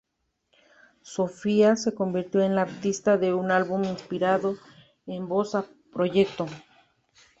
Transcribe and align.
Sofía 1.03 1.75
se 1.75 1.93
convirtió 1.93 2.41
en 2.41 2.55
la 2.55 2.63
artista 2.63 3.17
de 3.19 3.35
un 3.35 3.51
álbum 3.51 3.83
inspirado 3.83 4.55
en 5.05 5.27
bossa-proyecto. 5.27 6.47